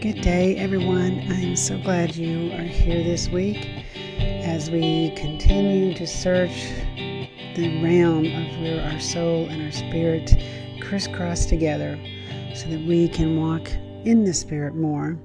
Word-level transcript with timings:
Good 0.00 0.20
day, 0.20 0.54
everyone. 0.54 1.24
I'm 1.28 1.56
so 1.56 1.76
glad 1.76 2.14
you 2.14 2.52
are 2.52 2.62
here 2.62 3.02
this 3.02 3.28
week 3.30 3.68
as 4.20 4.70
we 4.70 5.10
continue 5.16 5.92
to 5.94 6.06
search 6.06 6.70
the 7.56 7.82
realm 7.82 8.26
of 8.26 8.60
where 8.60 8.80
our 8.92 9.00
soul 9.00 9.48
and 9.48 9.60
our 9.60 9.72
spirit 9.72 10.36
crisscross 10.80 11.46
together 11.46 11.98
so 12.54 12.68
that 12.68 12.86
we 12.86 13.08
can 13.08 13.40
walk 13.40 13.68
in 14.04 14.22
the 14.22 14.32
spirit 14.32 14.76
more. 14.76 15.18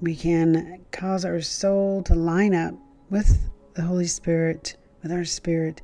We 0.00 0.16
can 0.16 0.80
cause 0.90 1.24
our 1.24 1.40
soul 1.40 2.02
to 2.02 2.16
line 2.16 2.52
up 2.52 2.74
with 3.10 3.38
the 3.74 3.82
Holy 3.82 4.08
Spirit, 4.08 4.76
with 5.04 5.12
our 5.12 5.24
spirit, 5.24 5.82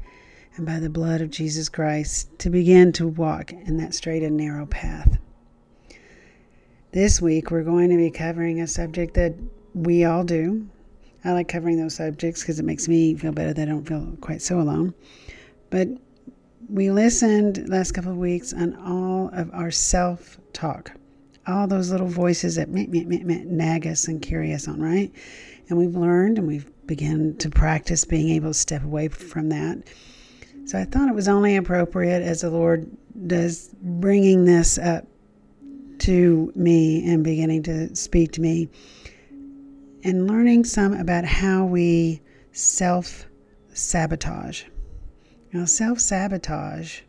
and 0.56 0.66
by 0.66 0.80
the 0.80 0.90
blood 0.90 1.20
of 1.20 1.30
Jesus 1.30 1.68
Christ 1.68 2.36
to 2.40 2.50
begin 2.50 2.90
to 2.94 3.06
walk 3.06 3.52
in 3.52 3.76
that 3.76 3.94
straight 3.94 4.24
and 4.24 4.36
narrow 4.36 4.66
path. 4.66 5.16
This 6.92 7.20
week, 7.20 7.50
we're 7.50 7.64
going 7.64 7.90
to 7.90 7.96
be 7.96 8.10
covering 8.10 8.60
a 8.60 8.66
subject 8.66 9.14
that 9.14 9.34
we 9.74 10.04
all 10.04 10.24
do. 10.24 10.66
I 11.24 11.32
like 11.32 11.48
covering 11.48 11.78
those 11.78 11.96
subjects 11.96 12.40
because 12.40 12.60
it 12.60 12.64
makes 12.64 12.86
me 12.86 13.14
feel 13.16 13.32
better 13.32 13.52
that 13.52 13.62
I 13.62 13.70
don't 13.70 13.84
feel 13.84 14.16
quite 14.20 14.40
so 14.40 14.60
alone. 14.60 14.94
But 15.68 15.88
we 16.68 16.90
listened 16.90 17.68
last 17.68 17.92
couple 17.92 18.12
of 18.12 18.16
weeks 18.16 18.52
on 18.52 18.76
all 18.76 19.30
of 19.32 19.52
our 19.52 19.72
self 19.72 20.38
talk, 20.52 20.92
all 21.46 21.66
those 21.66 21.90
little 21.90 22.06
voices 22.06 22.54
that 22.54 22.68
meh, 22.68 22.86
meh, 22.88 23.04
meh, 23.04 23.24
meh, 23.24 23.42
nag 23.44 23.86
us 23.86 24.06
and 24.06 24.22
carry 24.22 24.54
us 24.54 24.68
on, 24.68 24.80
right? 24.80 25.12
And 25.68 25.76
we've 25.76 25.96
learned 25.96 26.38
and 26.38 26.46
we've 26.46 26.70
begun 26.86 27.36
to 27.38 27.50
practice 27.50 28.04
being 28.04 28.30
able 28.30 28.50
to 28.50 28.54
step 28.54 28.84
away 28.84 29.08
from 29.08 29.48
that. 29.48 29.82
So 30.66 30.78
I 30.78 30.84
thought 30.84 31.08
it 31.08 31.14
was 31.14 31.28
only 31.28 31.56
appropriate 31.56 32.22
as 32.22 32.42
the 32.42 32.50
Lord 32.50 32.88
does 33.26 33.74
bringing 33.82 34.44
this 34.44 34.78
up 34.78 35.04
to 36.00 36.52
me 36.54 37.08
and 37.08 37.24
beginning 37.24 37.62
to 37.64 37.94
speak 37.94 38.32
to 38.32 38.40
me 38.40 38.68
and 40.04 40.26
learning 40.26 40.64
some 40.64 40.92
about 40.92 41.24
how 41.24 41.64
we 41.64 42.20
self 42.52 43.26
sabotage. 43.72 44.64
Now, 45.52 45.64
self 45.64 46.00
sabotage 46.00 47.00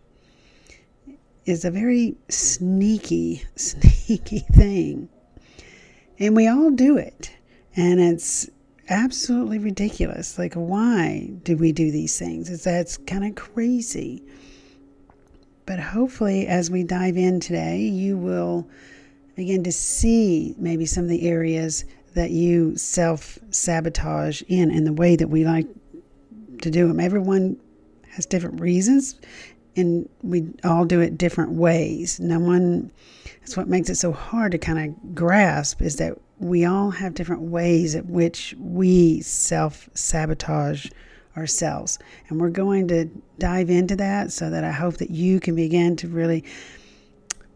is 1.46 1.64
a 1.64 1.72
very 1.72 2.16
sneaky, 2.30 3.44
sneaky 3.56 4.40
thing. 4.40 5.10
And 6.20 6.36
we 6.36 6.48
all 6.48 6.72
do 6.72 6.98
it. 6.98 7.32
And 7.76 8.00
it's 8.00 8.50
absolutely 8.90 9.60
ridiculous. 9.60 10.38
Like, 10.38 10.56
why 10.56 11.32
do 11.44 11.56
we 11.56 11.72
do 11.72 11.92
these 11.92 12.18
things? 12.18 12.50
It's, 12.50 12.64
that's 12.64 12.98
kind 12.98 13.26
of 13.26 13.36
crazy. 13.36 14.24
But 15.68 15.80
hopefully, 15.80 16.48
as 16.48 16.72
we 16.72 16.84
dive 16.84 17.18
in 17.18 17.42
today, 17.42 17.82
you 17.82 18.18
will 18.18 18.68
begin 19.36 19.64
to 19.66 19.72
see 19.72 20.56
maybe 20.58 20.86
some 20.86 21.04
of 21.04 21.10
the 21.10 21.28
areas 21.28 21.84
that 22.16 22.32
you 22.32 22.78
self 22.78 23.38
sabotage 23.52 24.42
in 24.48 24.72
and 24.72 24.88
the 24.88 24.94
way 24.94 25.18
that 25.18 25.28
we 25.28 25.44
like 25.44 25.68
to 26.62 26.72
do 26.72 26.88
them. 26.88 27.02
Everyone 27.02 27.58
has 28.12 28.26
different 28.26 28.62
reasons, 28.62 29.20
and 29.76 30.08
we 30.24 30.48
all 30.64 30.86
do 30.86 31.02
it 31.02 31.18
different 31.18 31.52
ways. 31.52 32.18
No 32.18 32.40
one, 32.40 32.90
that's 33.42 33.58
what 33.58 33.68
makes 33.68 33.90
it 33.90 33.96
so 33.96 34.14
hard 34.14 34.54
to 34.54 34.58
kind 34.58 34.80
of 34.80 35.14
grasp 35.14 35.82
is 35.82 35.98
that 35.98 36.18
we 36.40 36.64
all 36.64 36.92
have 36.92 37.14
different 37.14 37.42
ways 37.42 37.94
at 37.94 38.06
which 38.06 38.56
we 38.58 39.20
self 39.20 39.90
sabotage 39.94 40.88
ourselves. 41.38 42.00
And 42.28 42.42
we're 42.42 42.50
going 42.50 42.88
to 42.90 43.06
dive 43.38 43.70
into 43.70 43.96
that 43.98 44.32
so 44.32 44.50
that 44.50 44.64
I 44.64 44.72
hope 44.72 44.98
that 44.98 45.12
you 45.12 45.40
can 45.40 45.56
begin 45.56 45.96
to 45.98 46.08
really 46.08 46.44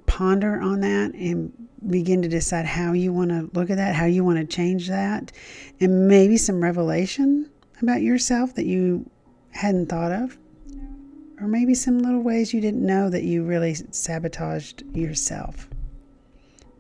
ponder 0.06 0.62
on 0.62 0.82
that 0.82 1.14
and 1.14 1.52
begin 1.88 2.22
to 2.22 2.28
decide 2.28 2.66
how 2.66 2.94
you 2.94 3.12
want 3.12 3.32
to 3.32 3.50
look 3.54 3.70
at 3.70 3.78
that, 3.78 3.96
how 3.96 4.06
you 4.06 4.24
want 4.24 4.38
to 4.38 4.46
change 4.46 4.88
that, 4.88 5.32
and 5.80 6.08
maybe 6.08 6.38
some 6.38 6.62
revelation 6.62 7.50
about 7.82 8.02
yourself 8.02 8.54
that 8.56 8.66
you 8.66 9.10
hadn't 9.52 9.88
thought 9.88 10.12
of. 10.12 10.38
Or 11.40 11.48
maybe 11.48 11.74
some 11.74 11.98
little 11.98 12.22
ways 12.22 12.54
you 12.54 12.62
didn't 12.62 12.86
know 12.86 13.10
that 13.10 13.24
you 13.24 13.44
really 13.44 13.74
sabotaged 13.74 14.84
yourself. 14.96 15.68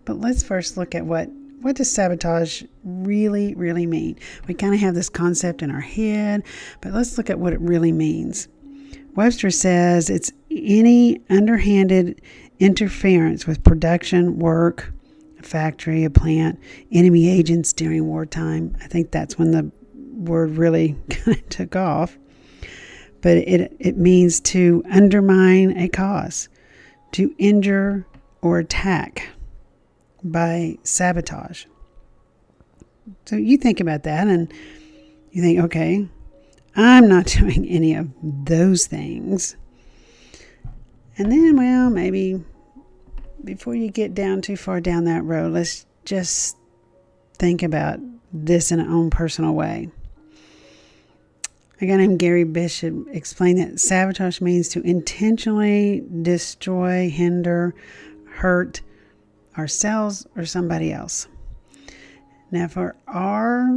But 0.06 0.20
let's 0.20 0.44
first 0.44 0.78
look 0.78 0.94
at 0.94 1.04
what 1.04 1.30
what 1.62 1.76
does 1.76 1.92
sabotage 1.92 2.64
really, 2.84 3.54
really 3.56 3.86
mean? 3.86 4.18
We 4.48 4.54
kind 4.54 4.74
of 4.74 4.80
have 4.80 4.96
this 4.96 5.10
concept 5.10 5.62
in 5.62 5.72
our 5.72 5.80
head, 5.80 6.44
but 6.82 6.92
let's 6.94 7.18
look 7.18 7.30
at 7.30 7.40
what 7.40 7.54
it 7.54 7.62
really 7.62 7.92
means. 7.92 8.48
Webster 9.16 9.52
says 9.52 10.10
it's 10.10 10.32
any 10.50 11.22
underhanded 11.30 12.22
interference 12.60 13.46
with 13.46 13.64
production, 13.64 14.40
work, 14.40 14.92
a 15.40 15.44
factory, 15.44 16.04
a 16.04 16.10
plant, 16.10 16.60
enemy 16.92 17.30
agents 17.30 17.74
during 17.74 18.06
wartime. 18.08 18.76
I 18.82 18.88
think 18.88 19.12
that's 19.12 19.38
when 19.38 19.52
the 19.52 19.72
word 20.14 20.52
really 20.52 20.96
kind 21.10 21.38
of 21.38 21.50
took 21.50 21.76
off. 21.76 22.18
But 23.22 23.38
it, 23.38 23.76
it 23.80 23.98
means 23.98 24.40
to 24.42 24.84
undermine 24.90 25.78
a 25.78 25.88
cause, 25.88 26.50
to 27.12 27.36
injure 27.38 28.08
or 28.42 28.60
attack 28.60 29.30
by 30.24 30.78
sabotage. 30.84 31.66
So 33.26 33.36
you 33.36 33.58
think 33.58 33.80
about 33.80 34.04
that 34.04 34.28
and 34.28 34.52
you 35.32 35.42
think, 35.42 35.60
okay, 35.60 36.08
I'm 36.76 37.08
not 37.08 37.26
doing 37.40 37.68
any 37.68 37.96
of 37.96 38.10
those 38.22 38.88
things. 38.88 39.56
And 41.18 41.32
then, 41.32 41.58
well, 41.58 41.90
maybe 41.90 42.44
before 43.44 43.76
you 43.76 43.90
get 43.90 44.14
down 44.14 44.42
too 44.42 44.56
far 44.56 44.80
down 44.80 45.06
that 45.06 45.24
road, 45.24 45.54
let's 45.54 45.86
just 46.06 46.58
think 47.34 47.64
about 47.64 48.00
this 48.32 48.72
in 48.72 48.80
our 48.80 48.90
own 48.90 49.10
personal 49.10 49.54
way. 49.54 49.90
A 51.82 51.86
guy 51.88 51.96
named 51.96 52.20
Gary 52.20 52.44
Bishop 52.44 53.08
explained 53.10 53.60
that 53.60 53.80
sabotage 53.80 54.40
means 54.40 54.70
to 54.70 54.82
intentionally 54.82 56.04
destroy, 56.22 57.10
hinder, 57.10 57.74
hurt, 58.28 58.82
ourselves 59.58 60.26
or 60.36 60.46
somebody 60.46 60.92
else. 60.92 61.28
Now, 62.52 62.68
for 62.68 62.96
our 63.08 63.70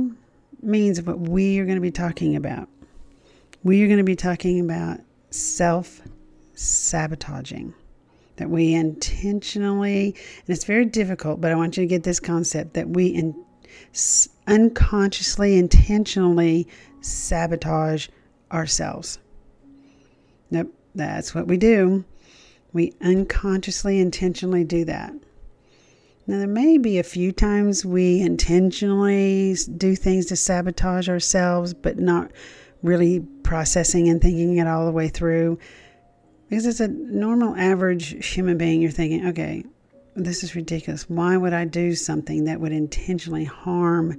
means 0.62 0.98
of 0.98 1.06
what 1.06 1.20
we 1.20 1.58
are 1.58 1.64
going 1.64 1.76
to 1.76 1.82
be 1.82 1.90
talking 1.90 2.36
about, 2.36 2.68
we 3.62 3.82
are 3.82 3.86
going 3.86 3.98
to 3.98 4.04
be 4.04 4.16
talking 4.16 4.60
about 4.60 5.00
self 5.30 6.00
sabotaging. 6.54 7.74
That 8.36 8.50
we 8.50 8.74
intentionally, 8.74 10.06
and 10.06 10.48
it's 10.48 10.64
very 10.64 10.86
difficult, 10.86 11.40
but 11.40 11.52
I 11.52 11.54
want 11.54 11.76
you 11.76 11.84
to 11.84 11.86
get 11.86 12.02
this 12.02 12.18
concept 12.18 12.74
that 12.74 12.88
we 12.88 13.06
in, 13.06 13.44
unconsciously, 14.48 15.56
intentionally 15.56 16.66
sabotage 17.00 18.08
ourselves. 18.50 19.18
Nope, 20.50 20.74
that's 20.96 21.34
what 21.34 21.46
we 21.46 21.56
do. 21.56 22.04
We 22.72 22.92
unconsciously, 23.00 24.00
intentionally 24.00 24.64
do 24.64 24.84
that. 24.86 25.12
Now, 26.26 26.38
there 26.38 26.46
may 26.46 26.78
be 26.78 26.98
a 26.98 27.02
few 27.02 27.32
times 27.32 27.84
we 27.84 28.20
intentionally 28.20 29.54
do 29.76 29.94
things 29.94 30.26
to 30.26 30.36
sabotage 30.36 31.08
ourselves, 31.08 31.74
but 31.74 31.98
not 31.98 32.30
really 32.82 33.20
processing 33.42 34.08
and 34.08 34.22
thinking 34.22 34.56
it 34.56 34.66
all 34.66 34.86
the 34.86 34.92
way 34.92 35.08
through. 35.08 35.58
Because 36.48 36.66
as 36.66 36.80
a 36.80 36.88
normal, 36.88 37.54
average 37.56 38.26
human 38.26 38.56
being, 38.56 38.80
you're 38.80 38.90
thinking, 38.90 39.26
okay, 39.28 39.64
this 40.16 40.42
is 40.42 40.54
ridiculous. 40.54 41.10
Why 41.10 41.36
would 41.36 41.52
I 41.52 41.66
do 41.66 41.94
something 41.94 42.44
that 42.44 42.60
would 42.60 42.72
intentionally 42.72 43.44
harm 43.44 44.16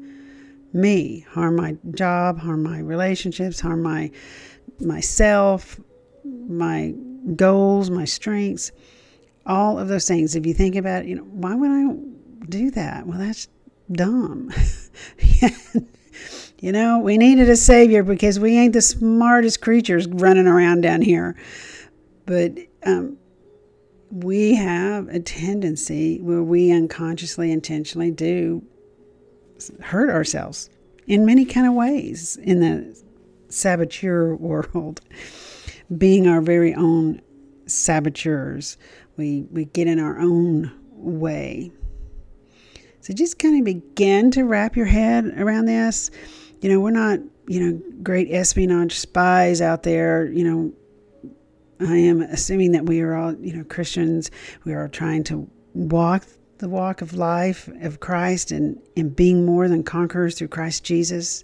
me, 0.73 1.25
harm 1.29 1.55
my 1.55 1.77
job, 1.91 2.39
harm 2.39 2.61
my 2.63 2.79
relationships, 2.79 3.59
harm 3.59 3.81
my 3.81 4.11
myself, 4.79 5.79
my 6.23 6.93
goals, 7.35 7.89
my 7.89 8.05
strengths? 8.05 8.71
All 9.45 9.77
of 9.79 9.87
those 9.87 10.07
things. 10.07 10.35
If 10.35 10.45
you 10.45 10.53
think 10.53 10.75
about 10.75 11.03
it, 11.03 11.07
you 11.07 11.15
know, 11.15 11.23
why 11.23 11.55
would 11.55 11.71
I 11.71 12.47
do 12.49 12.71
that? 12.71 13.05
Well, 13.05 13.19
that's 13.19 13.47
dumb. 13.91 14.51
you 16.59 16.71
know, 16.71 16.99
we 16.99 17.17
needed 17.17 17.49
a 17.49 17.55
savior 17.55 18.03
because 18.03 18.39
we 18.39 18.57
ain't 18.57 18.73
the 18.73 18.81
smartest 18.81 19.61
creatures 19.61 20.07
running 20.07 20.47
around 20.47 20.81
down 20.81 21.01
here. 21.01 21.35
But 22.25 22.57
um, 22.85 23.17
we 24.11 24.55
have 24.55 25.07
a 25.09 25.19
tendency 25.19 26.19
where 26.21 26.41
we 26.41 26.71
unconsciously, 26.71 27.51
intentionally 27.51 28.11
do 28.11 28.63
hurt 29.81 30.09
ourselves. 30.09 30.69
in 31.07 31.25
many 31.25 31.45
kind 31.45 31.67
of 31.67 31.73
ways 31.73 32.35
in 32.37 32.59
the 32.59 33.03
saboteur 33.49 34.35
world, 34.39 35.01
being 35.95 36.27
our 36.27 36.41
very 36.41 36.73
own 36.73 37.21
saboteurs. 37.67 38.77
We 39.17 39.43
we 39.51 39.65
get 39.65 39.87
in 39.87 39.99
our 39.99 40.19
own 40.19 40.71
way. 40.91 41.71
So 43.01 43.13
just 43.13 43.37
kind 43.37 43.59
of 43.59 43.65
begin 43.65 44.31
to 44.31 44.43
wrap 44.43 44.75
your 44.75 44.87
head 44.87 45.25
around 45.37 45.65
this. 45.65 46.09
You 46.61 46.69
know, 46.69 46.79
we're 46.79 46.89
not, 46.89 47.19
you 47.47 47.59
know, 47.59 47.81
great 48.01 48.31
espionage 48.31 48.97
spies 48.97 49.61
out 49.61 49.83
there, 49.83 50.25
you 50.25 50.43
know, 50.43 50.73
I 51.79 51.97
am 51.97 52.21
assuming 52.21 52.71
that 52.71 52.85
we 52.85 53.01
are 53.01 53.15
all, 53.15 53.35
you 53.35 53.55
know, 53.55 53.63
Christians. 53.65 54.31
We 54.63 54.73
are 54.73 54.87
trying 54.87 55.23
to 55.25 55.49
walk 55.73 56.25
the 56.59 56.69
walk 56.69 57.01
of 57.01 57.13
life 57.13 57.67
of 57.81 57.99
Christ 57.99 58.51
and, 58.51 58.81
and 58.95 59.13
being 59.13 59.45
more 59.45 59.67
than 59.67 59.83
conquerors 59.83 60.37
through 60.37 60.47
Christ 60.47 60.85
Jesus. 60.85 61.43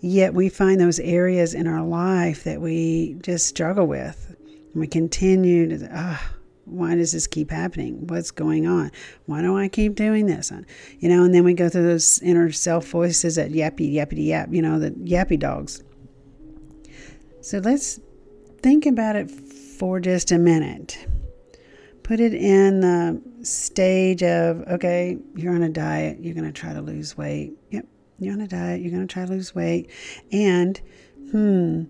Yet 0.00 0.34
we 0.34 0.50
find 0.50 0.80
those 0.80 1.00
areas 1.00 1.54
in 1.54 1.66
our 1.66 1.82
life 1.82 2.44
that 2.44 2.60
we 2.60 3.16
just 3.22 3.46
struggle 3.46 3.86
with. 3.86 4.36
And 4.72 4.80
we 4.80 4.86
continue 4.86 5.78
to, 5.78 5.88
ah, 5.92 6.32
why 6.72 6.94
does 6.94 7.12
this 7.12 7.26
keep 7.26 7.50
happening? 7.50 8.06
What's 8.06 8.30
going 8.30 8.66
on? 8.66 8.90
Why 9.26 9.42
do 9.42 9.56
I 9.56 9.68
keep 9.68 9.94
doing 9.94 10.26
this? 10.26 10.52
You 10.98 11.08
know, 11.08 11.24
and 11.24 11.34
then 11.34 11.44
we 11.44 11.54
go 11.54 11.68
through 11.68 11.84
those 11.84 12.20
inner 12.20 12.50
self 12.52 12.86
voices 12.88 13.36
that 13.36 13.50
yappy, 13.50 13.92
yappy, 13.92 14.26
yap, 14.26 14.48
you 14.50 14.62
know, 14.62 14.78
the 14.78 14.90
yappy 14.90 15.38
dogs. 15.38 15.82
So 17.40 17.58
let's 17.58 18.00
think 18.60 18.86
about 18.86 19.16
it 19.16 19.30
for 19.30 20.00
just 20.00 20.30
a 20.32 20.38
minute. 20.38 21.06
Put 22.02 22.20
it 22.20 22.34
in 22.34 22.80
the 22.80 23.22
stage 23.44 24.22
of, 24.22 24.62
okay, 24.68 25.18
you're 25.34 25.54
on 25.54 25.62
a 25.62 25.68
diet, 25.68 26.18
you're 26.20 26.34
going 26.34 26.46
to 26.46 26.52
try 26.52 26.72
to 26.72 26.80
lose 26.80 27.16
weight. 27.16 27.52
Yep, 27.70 27.86
you're 28.18 28.34
on 28.34 28.40
a 28.40 28.48
diet, 28.48 28.80
you're 28.80 28.90
going 28.90 29.06
to 29.06 29.12
try 29.12 29.24
to 29.24 29.32
lose 29.32 29.54
weight. 29.54 29.90
And, 30.30 30.80
hmm, 31.30 31.84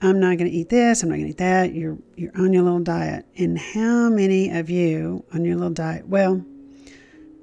I'm 0.00 0.20
not 0.20 0.38
going 0.38 0.50
to 0.50 0.56
eat 0.56 0.68
this, 0.68 1.02
I'm 1.02 1.08
not 1.08 1.16
going 1.16 1.26
to 1.26 1.30
eat 1.30 1.38
that. 1.38 1.74
You're, 1.74 1.98
you're 2.16 2.36
on 2.36 2.52
your 2.52 2.62
little 2.62 2.80
diet. 2.80 3.26
And 3.36 3.58
how 3.58 4.08
many 4.08 4.50
of 4.50 4.70
you 4.70 5.24
on 5.32 5.44
your 5.44 5.56
little 5.56 5.72
diet? 5.72 6.06
Well, 6.06 6.44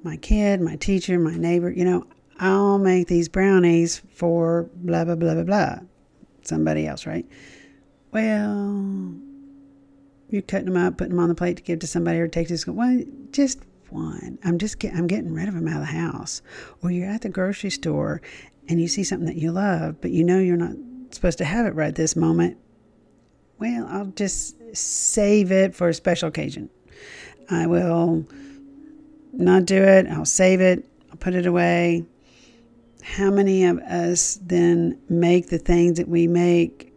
my 0.03 0.17
kid, 0.17 0.61
my 0.61 0.75
teacher, 0.75 1.19
my 1.19 1.35
neighbor, 1.35 1.69
you 1.69 1.83
know, 1.83 2.05
I'll 2.39 2.77
make 2.77 3.07
these 3.07 3.27
brownies 3.27 4.01
for 4.09 4.69
blah, 4.75 5.05
blah, 5.05 5.15
blah, 5.15 5.33
blah, 5.33 5.43
blah. 5.43 5.79
Somebody 6.43 6.87
else, 6.87 7.05
right? 7.05 7.25
Well, 8.11 9.15
you're 10.29 10.41
cutting 10.41 10.65
them 10.65 10.77
up, 10.77 10.97
putting 10.97 11.11
them 11.15 11.19
on 11.19 11.29
the 11.29 11.35
plate 11.35 11.57
to 11.57 11.63
give 11.63 11.79
to 11.79 11.87
somebody 11.87 12.19
or 12.19 12.27
take 12.27 12.47
to 12.49 12.57
school. 12.57 12.75
Well, 12.75 13.03
just 13.31 13.59
one. 13.89 14.37
I'm 14.43 14.57
just 14.57 14.79
get, 14.79 14.93
I'm 14.93 15.07
getting 15.07 15.33
rid 15.33 15.47
of 15.47 15.55
them 15.55 15.67
out 15.67 15.81
of 15.81 15.87
the 15.87 15.93
house. 15.93 16.41
Or 16.81 16.91
you're 16.91 17.09
at 17.09 17.21
the 17.21 17.29
grocery 17.29 17.69
store 17.69 18.21
and 18.67 18.79
you 18.79 18.87
see 18.87 19.03
something 19.03 19.27
that 19.27 19.37
you 19.37 19.51
love, 19.51 20.01
but 20.01 20.11
you 20.11 20.23
know 20.23 20.39
you're 20.39 20.57
not 20.57 20.75
supposed 21.15 21.37
to 21.39 21.45
have 21.45 21.65
it 21.65 21.75
right 21.75 21.93
this 21.93 22.15
moment. 22.15 22.57
Well, 23.57 23.87
I'll 23.89 24.05
just 24.07 24.75
save 24.75 25.51
it 25.51 25.73
for 25.73 25.89
a 25.89 25.93
special 25.93 26.29
occasion. 26.29 26.69
I 27.49 27.67
will 27.67 28.25
not 29.33 29.65
do 29.65 29.81
it. 29.81 30.07
I'll 30.07 30.25
save 30.25 30.61
it. 30.61 30.85
I'll 31.09 31.17
put 31.17 31.35
it 31.35 31.45
away. 31.45 32.05
How 33.01 33.29
many 33.29 33.65
of 33.65 33.77
us 33.79 34.39
then 34.41 34.99
make 35.09 35.49
the 35.49 35.59
things 35.59 35.97
that 35.97 36.07
we 36.07 36.27
make 36.27 36.91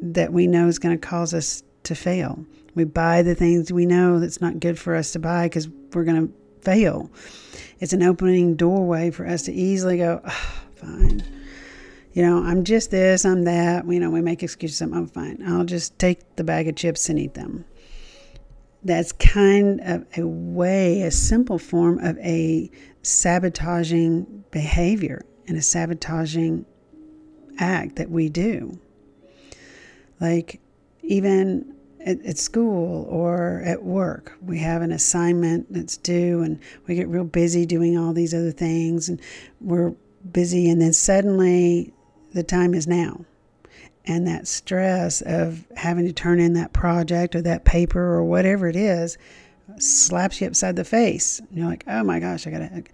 that 0.00 0.32
we 0.32 0.46
know 0.46 0.66
is 0.68 0.78
going 0.78 0.98
to 0.98 1.06
cause 1.06 1.34
us 1.34 1.62
to 1.84 1.94
fail. 1.94 2.44
We 2.74 2.84
buy 2.84 3.22
the 3.22 3.34
things 3.34 3.72
we 3.72 3.86
know 3.86 4.20
that's 4.20 4.40
not 4.40 4.60
good 4.60 4.78
for 4.78 4.94
us 4.94 5.12
to 5.12 5.18
buy 5.18 5.46
because 5.46 5.68
we're 5.92 6.04
going 6.04 6.28
to 6.28 6.34
fail. 6.62 7.10
It's 7.80 7.92
an 7.92 8.02
opening 8.02 8.56
doorway 8.56 9.10
for 9.10 9.26
us 9.26 9.42
to 9.42 9.52
easily 9.52 9.98
go, 9.98 10.20
oh, 10.24 10.62
fine. 10.76 11.22
You 12.12 12.22
know, 12.22 12.42
I'm 12.42 12.64
just 12.64 12.90
this, 12.90 13.24
I'm 13.24 13.44
that. 13.44 13.86
You 13.86 14.00
know, 14.00 14.10
we 14.10 14.20
make 14.20 14.42
excuses. 14.42 14.80
I'm 14.80 15.06
fine. 15.06 15.42
I'll 15.46 15.64
just 15.64 15.98
take 15.98 16.36
the 16.36 16.44
bag 16.44 16.68
of 16.68 16.76
chips 16.76 17.08
and 17.08 17.18
eat 17.18 17.34
them. 17.34 17.64
That's 18.82 19.12
kind 19.12 19.80
of 19.82 20.06
a 20.16 20.26
way, 20.26 21.02
a 21.02 21.10
simple 21.10 21.58
form 21.58 21.98
of 21.98 22.18
a 22.18 22.70
sabotaging 23.02 24.44
behavior 24.50 25.24
and 25.46 25.56
a 25.56 25.62
sabotaging 25.62 26.64
act 27.58 27.96
that 27.96 28.10
we 28.10 28.28
do. 28.28 28.78
Like, 30.18 30.60
even 31.02 31.74
at, 32.04 32.38
school 32.38 33.06
or 33.08 33.62
at 33.64 33.82
work, 33.82 34.36
we 34.40 34.58
have 34.58 34.82
an 34.82 34.92
assignment 34.92 35.72
that's 35.72 35.96
due, 35.96 36.42
and 36.42 36.58
we 36.86 36.94
get 36.94 37.08
real 37.08 37.24
busy 37.24 37.66
doing 37.66 37.98
all 37.98 38.12
these 38.12 38.34
other 38.34 38.52
things, 38.52 39.08
and 39.08 39.20
we're 39.60 39.94
busy, 40.32 40.70
and 40.70 40.80
then 40.80 40.92
suddenly 40.92 41.92
the 42.32 42.42
time 42.42 42.74
is 42.74 42.86
now. 42.86 43.24
And 44.06 44.26
that 44.26 44.48
stress 44.48 45.20
of 45.20 45.66
having 45.76 46.06
to 46.06 46.12
turn 46.12 46.40
in 46.40 46.54
that 46.54 46.72
project 46.72 47.34
or 47.34 47.42
that 47.42 47.64
paper 47.64 48.00
or 48.00 48.24
whatever 48.24 48.66
it 48.66 48.76
is 48.76 49.18
slaps 49.78 50.40
you 50.40 50.46
upside 50.46 50.76
the 50.76 50.84
face. 50.84 51.38
And 51.38 51.48
you're 51.52 51.66
like, 51.66 51.84
oh 51.86 52.02
my 52.02 52.18
gosh, 52.18 52.46
I 52.46 52.50
gotta. 52.50 52.84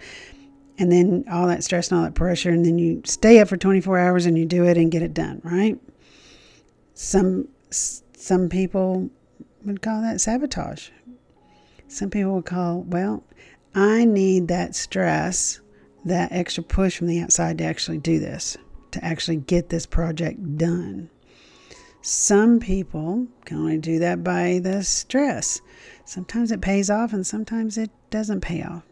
And 0.78 0.92
then 0.92 1.24
all 1.30 1.46
that 1.46 1.64
stress 1.64 1.90
and 1.90 1.98
all 1.98 2.04
that 2.04 2.14
pressure, 2.14 2.50
and 2.50 2.64
then 2.66 2.78
you 2.78 3.00
stay 3.04 3.38
up 3.38 3.48
for 3.48 3.56
24 3.56 3.98
hours 3.98 4.26
and 4.26 4.36
you 4.36 4.44
do 4.44 4.64
it 4.64 4.76
and 4.76 4.90
get 4.92 5.02
it 5.02 5.14
done, 5.14 5.40
right? 5.42 5.78
Some 6.94 7.48
some 7.70 8.48
people 8.48 9.10
would 9.64 9.82
call 9.82 10.02
that 10.02 10.20
sabotage. 10.20 10.90
Some 11.88 12.10
people 12.10 12.34
would 12.34 12.46
call, 12.46 12.82
well, 12.82 13.24
I 13.74 14.04
need 14.04 14.48
that 14.48 14.74
stress, 14.74 15.60
that 16.04 16.32
extra 16.32 16.62
push 16.64 16.96
from 16.96 17.06
the 17.06 17.20
outside 17.20 17.58
to 17.58 17.64
actually 17.64 17.98
do 17.98 18.18
this, 18.18 18.56
to 18.96 19.04
actually 19.04 19.36
get 19.36 19.68
this 19.68 19.86
project 19.86 20.56
done. 20.56 21.10
Some 22.02 22.60
people 22.60 23.26
can 23.44 23.58
only 23.58 23.78
do 23.78 23.98
that 23.98 24.22
by 24.22 24.60
the 24.62 24.84
stress. 24.84 25.60
Sometimes 26.04 26.52
it 26.52 26.60
pays 26.60 26.88
off 26.88 27.12
and 27.12 27.26
sometimes 27.26 27.76
it 27.76 27.90
doesn't 28.10 28.42
pay 28.42 28.62
off. 28.62 28.84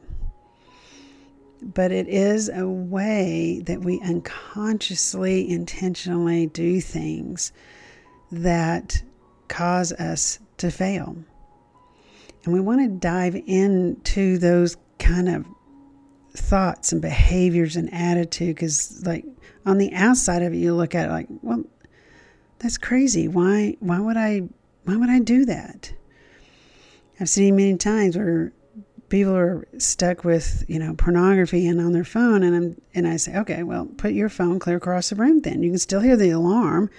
But 1.62 1.92
it 1.92 2.08
is 2.08 2.48
a 2.48 2.68
way 2.68 3.62
that 3.66 3.80
we 3.82 4.00
unconsciously, 4.00 5.48
intentionally 5.48 6.46
do 6.48 6.80
things 6.80 7.52
that 8.32 9.02
cause 9.48 9.92
us 9.92 10.40
to 10.58 10.70
fail. 10.70 11.16
And 12.44 12.52
we 12.52 12.60
want 12.60 12.80
to 12.80 12.88
dive 12.88 13.36
into 13.46 14.38
those 14.38 14.76
kind 14.98 15.28
of 15.28 15.46
thoughts 16.44 16.92
and 16.92 17.00
behaviors 17.00 17.76
and 17.76 17.92
attitude 17.92 18.54
because, 18.54 19.02
like, 19.04 19.24
on 19.66 19.78
the 19.78 19.92
outside 19.94 20.42
of 20.42 20.52
it, 20.52 20.56
you 20.56 20.74
look 20.74 20.94
at 20.94 21.08
it 21.08 21.12
like, 21.12 21.26
well, 21.42 21.64
that's 22.58 22.78
crazy. 22.78 23.28
Why? 23.28 23.76
Why 23.80 24.00
would 24.00 24.16
I? 24.16 24.48
Why 24.84 24.96
would 24.96 25.10
I 25.10 25.18
do 25.18 25.44
that? 25.46 25.92
I've 27.20 27.28
seen 27.28 27.56
many 27.56 27.76
times 27.76 28.16
where 28.16 28.52
people 29.08 29.36
are 29.36 29.66
stuck 29.78 30.24
with 30.24 30.64
you 30.66 30.78
know 30.78 30.94
pornography 30.94 31.66
and 31.66 31.80
on 31.80 31.92
their 31.92 32.04
phone, 32.04 32.42
and 32.42 32.54
I'm 32.56 32.80
and 32.94 33.08
I 33.08 33.16
say, 33.16 33.36
okay, 33.38 33.62
well, 33.62 33.86
put 33.86 34.12
your 34.12 34.28
phone 34.28 34.58
clear 34.58 34.76
across 34.76 35.10
the 35.10 35.16
room. 35.16 35.40
Then 35.40 35.62
you 35.62 35.70
can 35.70 35.78
still 35.78 36.00
hear 36.00 36.16
the 36.16 36.30
alarm, 36.30 36.90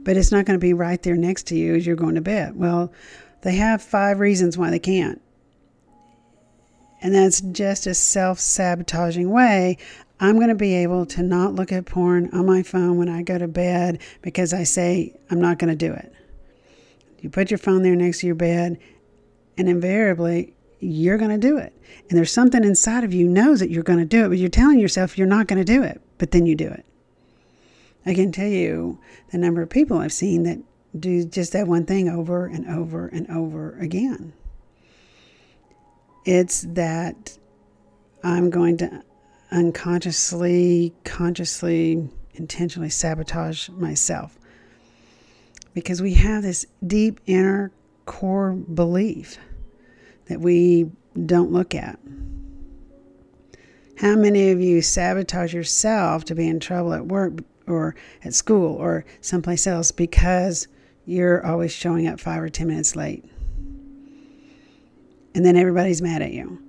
but 0.00 0.16
it's 0.16 0.32
not 0.32 0.44
going 0.46 0.58
to 0.58 0.64
be 0.64 0.74
right 0.74 1.02
there 1.02 1.16
next 1.16 1.46
to 1.48 1.56
you 1.56 1.74
as 1.74 1.86
you're 1.86 1.96
going 1.96 2.16
to 2.16 2.20
bed. 2.20 2.56
Well, 2.56 2.92
they 3.42 3.56
have 3.56 3.82
five 3.82 4.20
reasons 4.20 4.58
why 4.58 4.70
they 4.70 4.78
can't. 4.78 5.20
And 7.04 7.14
that's 7.14 7.42
just 7.42 7.86
a 7.86 7.92
self 7.92 8.40
sabotaging 8.40 9.30
way. 9.30 9.76
I'm 10.20 10.36
going 10.36 10.48
to 10.48 10.54
be 10.54 10.74
able 10.74 11.04
to 11.06 11.22
not 11.22 11.54
look 11.54 11.70
at 11.70 11.84
porn 11.84 12.30
on 12.32 12.46
my 12.46 12.62
phone 12.62 12.96
when 12.96 13.10
I 13.10 13.20
go 13.20 13.36
to 13.36 13.46
bed 13.46 14.00
because 14.22 14.54
I 14.54 14.62
say 14.62 15.14
I'm 15.30 15.38
not 15.38 15.58
going 15.58 15.68
to 15.68 15.76
do 15.76 15.92
it. 15.92 16.10
You 17.20 17.28
put 17.28 17.50
your 17.50 17.58
phone 17.58 17.82
there 17.82 17.94
next 17.94 18.20
to 18.20 18.26
your 18.26 18.34
bed, 18.34 18.78
and 19.58 19.68
invariably, 19.68 20.54
you're 20.80 21.18
going 21.18 21.30
to 21.30 21.36
do 21.36 21.58
it. 21.58 21.74
And 22.08 22.16
there's 22.16 22.32
something 22.32 22.64
inside 22.64 23.04
of 23.04 23.12
you 23.12 23.28
knows 23.28 23.60
that 23.60 23.70
you're 23.70 23.82
going 23.82 23.98
to 23.98 24.06
do 24.06 24.24
it, 24.24 24.28
but 24.30 24.38
you're 24.38 24.48
telling 24.48 24.78
yourself 24.78 25.18
you're 25.18 25.26
not 25.26 25.46
going 25.46 25.62
to 25.62 25.72
do 25.72 25.82
it, 25.82 26.00
but 26.16 26.30
then 26.30 26.46
you 26.46 26.54
do 26.54 26.68
it. 26.68 26.86
I 28.06 28.14
can 28.14 28.32
tell 28.32 28.48
you 28.48 28.98
the 29.30 29.36
number 29.36 29.60
of 29.60 29.68
people 29.68 29.98
I've 29.98 30.12
seen 30.12 30.44
that 30.44 30.58
do 30.98 31.22
just 31.26 31.52
that 31.52 31.66
one 31.66 31.84
thing 31.84 32.08
over 32.08 32.46
and 32.46 32.66
over 32.66 33.08
and 33.08 33.28
over 33.30 33.78
again. 33.78 34.32
It's 36.24 36.62
that 36.70 37.38
I'm 38.22 38.50
going 38.50 38.78
to 38.78 39.02
unconsciously, 39.50 40.94
consciously, 41.04 42.08
intentionally 42.34 42.90
sabotage 42.90 43.68
myself 43.68 44.38
because 45.74 46.00
we 46.00 46.14
have 46.14 46.42
this 46.42 46.66
deep 46.86 47.20
inner 47.26 47.70
core 48.06 48.52
belief 48.52 49.38
that 50.26 50.40
we 50.40 50.90
don't 51.26 51.52
look 51.52 51.74
at. 51.74 51.98
How 53.98 54.16
many 54.16 54.50
of 54.50 54.60
you 54.60 54.82
sabotage 54.82 55.54
yourself 55.54 56.24
to 56.24 56.34
be 56.34 56.48
in 56.48 56.58
trouble 56.58 56.94
at 56.94 57.06
work 57.06 57.34
or 57.66 57.94
at 58.24 58.34
school 58.34 58.74
or 58.74 59.04
someplace 59.20 59.66
else 59.66 59.90
because 59.90 60.68
you're 61.06 61.44
always 61.44 61.72
showing 61.72 62.06
up 62.06 62.20
five 62.20 62.42
or 62.42 62.48
ten 62.48 62.68
minutes 62.68 62.96
late. 62.96 63.24
And 65.34 65.44
then 65.44 65.56
everybody's 65.56 66.00
mad 66.00 66.22
at 66.22 66.32
you. 66.32 66.62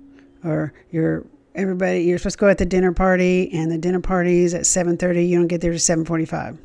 Or 0.44 0.72
you're 0.90 1.24
everybody 1.56 2.02
you're 2.02 2.18
supposed 2.18 2.36
to 2.36 2.40
go 2.40 2.48
at 2.48 2.58
the 2.58 2.66
dinner 2.66 2.92
party 2.92 3.50
and 3.52 3.70
the 3.70 3.78
dinner 3.78 4.00
party 4.00 4.44
is 4.44 4.54
at 4.54 4.62
7.30 4.62 5.28
you 5.28 5.38
don't 5.38 5.46
get 5.46 5.60
there 5.60 5.72
to 5.72 5.78
7.45 5.78 6.58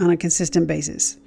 on 0.00 0.10
a 0.10 0.16
consistent 0.16 0.66
basis. 0.66 1.18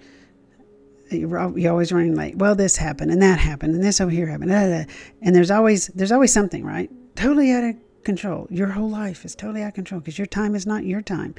You're 1.11 1.37
always 1.37 1.93
running 1.93 2.15
late 2.15 2.35
well 2.37 2.55
this 2.55 2.75
happened 2.75 3.11
and 3.11 3.21
that 3.21 3.39
happened 3.39 3.75
and 3.75 3.83
this 3.83 4.01
over 4.01 4.09
here 4.09 4.25
happened 4.25 4.51
and 4.51 5.35
there's 5.35 5.51
always 5.51 5.87
there's 5.87 6.11
always 6.11 6.33
something 6.33 6.65
right? 6.65 6.89
Totally 7.15 7.51
out 7.51 7.63
of 7.63 7.75
control. 8.03 8.47
Your 8.49 8.69
whole 8.69 8.89
life 8.89 9.23
is 9.23 9.35
totally 9.35 9.61
out 9.61 9.69
of 9.69 9.73
control 9.75 10.01
because 10.01 10.17
your 10.17 10.25
time 10.27 10.55
is 10.55 10.65
not 10.65 10.85
your 10.85 11.01
time. 11.01 11.35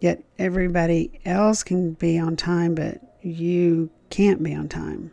Yet 0.00 0.22
everybody 0.38 1.18
else 1.24 1.62
can 1.62 1.94
be 1.94 2.18
on 2.18 2.36
time 2.36 2.74
but 2.74 3.00
you 3.22 3.88
can't 4.10 4.42
be 4.42 4.54
on 4.54 4.68
time 4.68 5.12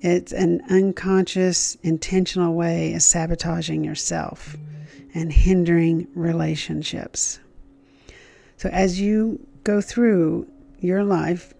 it's 0.00 0.32
an 0.32 0.62
unconscious, 0.70 1.76
intentional 1.82 2.54
way 2.54 2.94
of 2.94 3.02
sabotaging 3.02 3.84
yourself 3.84 4.56
and 5.14 5.32
hindering 5.32 6.06
relationships. 6.14 7.38
So, 8.56 8.68
as 8.70 9.00
you 9.00 9.46
go 9.64 9.80
through 9.80 10.48
your 10.78 11.04
life, 11.04 11.52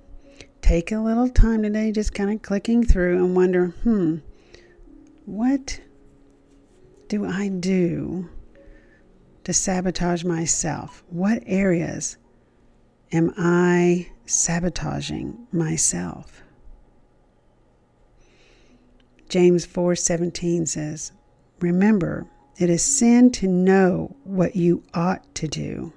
take 0.62 0.92
a 0.92 0.98
little 0.98 1.28
time 1.28 1.62
today 1.62 1.92
just 1.92 2.14
kind 2.14 2.30
of 2.30 2.42
clicking 2.42 2.84
through 2.84 3.16
and 3.16 3.36
wonder 3.36 3.66
hmm, 3.82 4.16
what 5.26 5.80
do 7.08 7.26
I 7.26 7.48
do 7.48 8.28
to 9.44 9.52
sabotage 9.52 10.24
myself? 10.24 11.02
What 11.10 11.42
areas 11.44 12.16
am 13.12 13.34
I 13.36 14.10
sabotaging 14.24 15.46
myself? 15.52 16.42
James 19.30 19.64
4:17 19.64 20.66
says, 20.66 21.12
"Remember, 21.60 22.26
it 22.58 22.68
is 22.68 22.82
sin 22.82 23.30
to 23.30 23.46
know 23.46 24.16
what 24.24 24.56
you 24.56 24.82
ought 24.92 25.32
to 25.36 25.46
do 25.46 25.92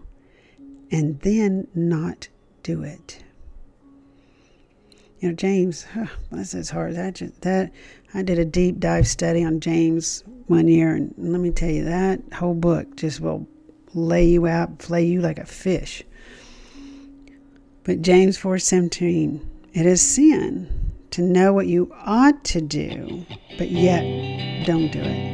and 0.91 1.19
then 1.21 1.67
not 1.73 2.29
do 2.61 2.83
it." 2.83 3.23
You 5.19 5.29
know, 5.29 5.35
James, 5.35 5.85
huh, 5.95 6.05
is 6.31 6.69
hard. 6.69 6.93
That 6.93 7.19
that 7.41 7.71
I 8.13 8.21
did 8.21 8.37
a 8.37 8.45
deep 8.45 8.79
dive 8.79 9.07
study 9.07 9.43
on 9.43 9.59
James 9.59 10.23
one 10.45 10.67
year, 10.67 10.93
and 10.93 11.11
let 11.17 11.41
me 11.41 11.49
tell 11.49 11.71
you, 11.71 11.85
that 11.85 12.21
whole 12.33 12.53
book 12.53 12.95
just 12.95 13.19
will 13.19 13.47
lay 13.95 14.29
you 14.29 14.45
out, 14.45 14.79
flay 14.79 15.05
you 15.07 15.21
like 15.21 15.39
a 15.39 15.45
fish. 15.47 16.03
But 17.83 18.03
James 18.03 18.37
4:17, 18.37 19.41
it 19.73 19.87
is 19.87 20.01
sin 20.03 20.82
to 21.13 21.21
know 21.21 21.53
what 21.53 21.67
you 21.67 21.93
ought 22.05 22.43
to 22.43 22.59
do, 22.59 23.23
but 23.59 23.69
yet 23.69 24.01
don't 24.65 24.91
do 24.91 24.99
it. 25.03 25.33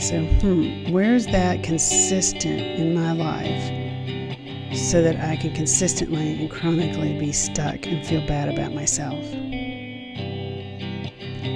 So, 0.00 0.22
hmm, 0.24 0.90
where's 0.90 1.26
that 1.26 1.62
consistent 1.62 2.60
in 2.60 2.94
my 2.94 3.12
life 3.12 3.62
so 4.74 5.02
that 5.02 5.20
I 5.20 5.36
can 5.36 5.54
consistently 5.54 6.40
and 6.40 6.50
chronically 6.50 7.18
be 7.18 7.30
stuck 7.30 7.86
and 7.86 8.06
feel 8.06 8.26
bad 8.26 8.48
about 8.48 8.72
myself? 8.72 9.22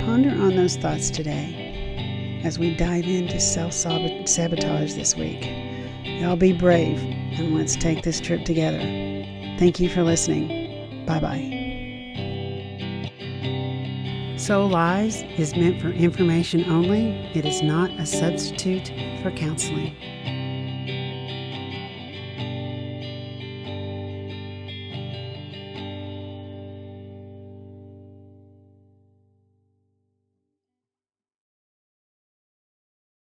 Ponder 0.05 0.33
on 0.33 0.55
those 0.55 0.77
thoughts 0.77 1.09
today 1.09 2.43
as 2.45 2.59
we 2.59 2.77
dive 2.77 3.07
into 3.07 3.41
self 3.41 3.73
sabotage 3.73 4.93
this 4.93 5.17
week. 5.17 5.47
Y'all 6.05 6.37
be 6.37 6.53
brave 6.53 6.99
and 7.39 7.57
let's 7.57 7.75
take 7.75 8.03
this 8.03 8.21
trip 8.21 8.45
together. 8.45 8.81
Thank 9.59 9.81
you 9.81 9.89
for 9.89 10.03
listening. 10.03 11.07
Bye 11.07 11.21
bye. 11.21 11.64
Soul 14.45 14.69
Lies 14.69 15.23
is 15.39 15.57
meant 15.57 15.81
for 15.81 15.89
information 15.89 16.65
only. 16.65 17.13
It 17.35 17.47
is 17.47 17.63
not 17.63 17.91
a 17.93 18.05
substitute 18.05 18.93
for 19.23 19.31
counseling. 19.31 19.97